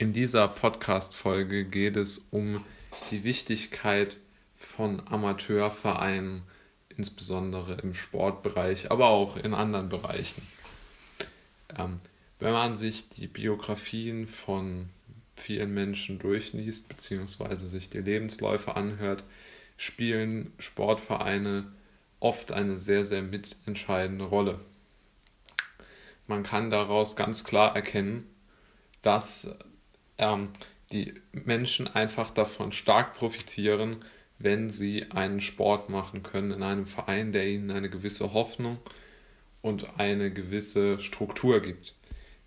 [0.00, 2.64] In dieser Podcast-Folge geht es um
[3.10, 4.16] die Wichtigkeit
[4.54, 6.42] von Amateurvereinen,
[6.96, 10.46] insbesondere im Sportbereich, aber auch in anderen Bereichen.
[11.76, 11.98] Ähm,
[12.38, 14.88] wenn man sich die Biografien von
[15.34, 19.24] vielen Menschen durchliest, beziehungsweise sich die Lebensläufe anhört,
[19.76, 21.72] spielen Sportvereine
[22.20, 24.60] oft eine sehr, sehr mitentscheidende Rolle.
[26.28, 28.30] Man kann daraus ganz klar erkennen,
[29.02, 29.50] dass
[30.18, 30.50] ähm,
[30.92, 34.04] die Menschen einfach davon stark profitieren,
[34.38, 38.78] wenn sie einen Sport machen können in einem Verein, der ihnen eine gewisse Hoffnung
[39.62, 41.94] und eine gewisse Struktur gibt.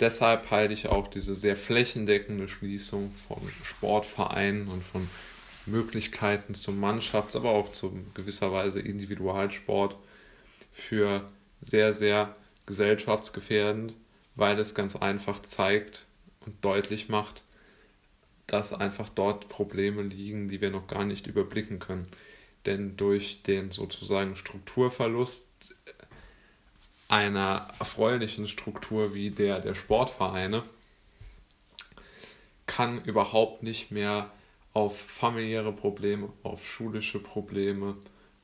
[0.00, 5.08] Deshalb halte ich auch diese sehr flächendeckende Schließung von Sportvereinen und von
[5.64, 9.96] Möglichkeiten zum Mannschafts-, aber auch zu gewisser Weise Individualsport
[10.72, 11.30] für
[11.62, 13.94] sehr, sehr gesellschaftsgefährdend,
[14.34, 16.06] weil es ganz einfach zeigt
[16.44, 17.42] und deutlich macht,
[18.46, 22.06] dass einfach dort Probleme liegen, die wir noch gar nicht überblicken können.
[22.64, 25.46] Denn durch den sozusagen Strukturverlust
[27.08, 30.64] einer erfreulichen Struktur wie der der Sportvereine
[32.66, 34.30] kann überhaupt nicht mehr
[34.72, 37.96] auf familiäre Probleme, auf schulische Probleme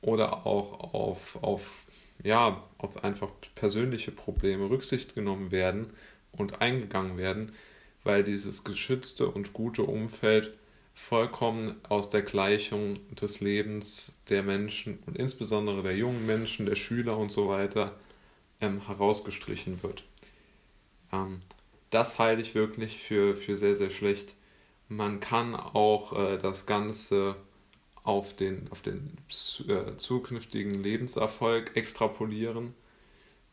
[0.00, 1.84] oder auch auf, auf,
[2.24, 5.90] ja, auf einfach persönliche Probleme Rücksicht genommen werden
[6.32, 7.52] und eingegangen werden,
[8.06, 10.56] weil dieses geschützte und gute Umfeld
[10.94, 17.18] vollkommen aus der Gleichung des Lebens der Menschen und insbesondere der jungen Menschen, der Schüler
[17.18, 17.96] und so weiter
[18.60, 20.04] ähm, herausgestrichen wird.
[21.12, 21.42] Ähm,
[21.90, 24.34] das halte ich wirklich für, für sehr, sehr schlecht.
[24.88, 27.36] Man kann auch äh, das Ganze
[28.04, 29.18] auf den, auf den
[29.68, 32.72] äh, zukünftigen Lebenserfolg extrapolieren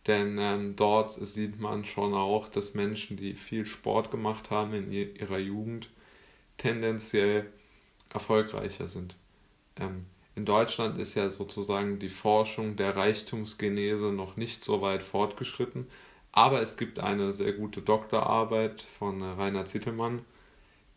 [0.08, 4.92] denn ähm, dort sieht man schon auch, dass Menschen, die viel Sport gemacht haben in
[4.92, 5.90] ihrer Jugend,
[6.58, 7.52] tendenziell
[8.10, 9.16] erfolgreicher sind.
[9.78, 15.88] Ähm, in Deutschland ist ja sozusagen die Forschung der Reichtumsgenese noch nicht so weit fortgeschritten,
[16.32, 20.26] aber es gibt eine sehr gute Doktorarbeit von äh, Rainer Zittelmann,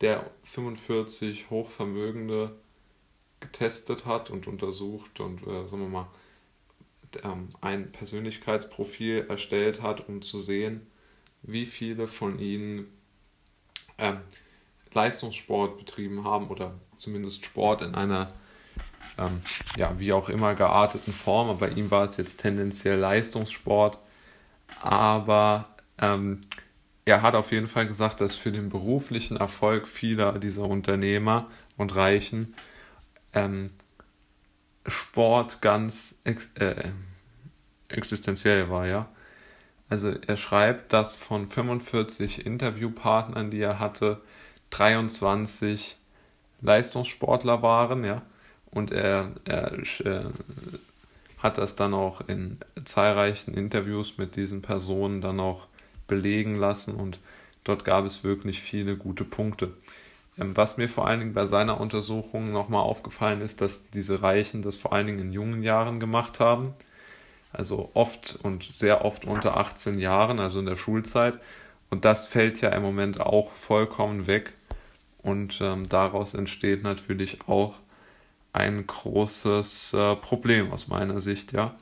[0.00, 2.56] der 45 Hochvermögende
[3.40, 6.08] getestet hat und untersucht und, äh, sagen wir mal,
[7.60, 10.86] ein Persönlichkeitsprofil erstellt hat, um zu sehen,
[11.42, 12.86] wie viele von ihnen
[13.98, 14.18] ähm,
[14.92, 18.32] Leistungssport betrieben haben oder zumindest Sport in einer
[19.18, 19.40] ähm,
[19.76, 21.48] ja, wie auch immer gearteten Form.
[21.48, 23.98] Aber bei ihm war es jetzt tendenziell Leistungssport.
[24.82, 25.68] Aber
[25.98, 26.42] ähm,
[27.04, 31.94] er hat auf jeden Fall gesagt, dass für den beruflichen Erfolg vieler dieser Unternehmer und
[31.94, 32.54] Reichen
[33.32, 33.70] ähm,
[34.88, 36.90] Sport ganz ex äh,
[37.88, 39.08] existenziell war, ja.
[39.88, 44.20] Also er schreibt, dass von 45 Interviewpartnern, die er hatte,
[44.70, 45.96] 23
[46.60, 48.22] Leistungssportler waren, ja.
[48.70, 49.72] Und er, er
[50.04, 50.24] äh,
[51.38, 55.68] hat das dann auch in zahlreichen Interviews mit diesen Personen dann auch
[56.08, 57.20] belegen lassen und
[57.64, 59.72] dort gab es wirklich viele gute Punkte.
[60.38, 64.62] Ähm, was mir vor allen Dingen bei seiner Untersuchung nochmal aufgefallen ist, dass diese Reichen
[64.62, 66.74] das vor allen Dingen in jungen Jahren gemacht haben.
[67.52, 71.38] Also oft und sehr oft unter 18 Jahren, also in der Schulzeit.
[71.90, 74.52] Und das fällt ja im Moment auch vollkommen weg.
[75.22, 77.74] Und ähm, daraus entsteht natürlich auch
[78.52, 81.74] ein großes äh, Problem aus meiner Sicht, ja.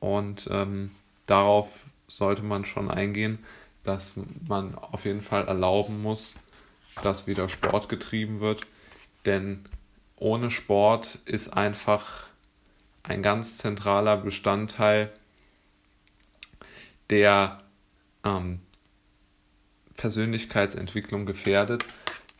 [0.00, 0.90] Und ähm,
[1.26, 3.38] darauf sollte man schon eingehen,
[3.84, 6.34] dass man auf jeden Fall erlauben muss,
[7.02, 8.66] dass wieder Sport getrieben wird.
[9.26, 9.64] Denn
[10.16, 12.26] ohne Sport ist einfach
[13.02, 15.12] ein ganz zentraler Bestandteil
[17.08, 17.62] der
[18.24, 18.60] ähm,
[19.96, 21.84] Persönlichkeitsentwicklung gefährdet,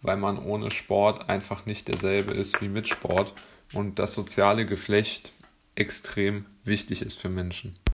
[0.02, 3.32] weil man ohne Sport einfach nicht derselbe ist wie mit Sport
[3.72, 5.32] und das soziale Geflecht
[5.74, 7.74] extrem wichtig ist für Menschen.